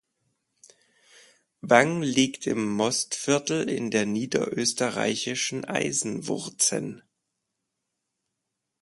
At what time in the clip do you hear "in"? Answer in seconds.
3.69-3.91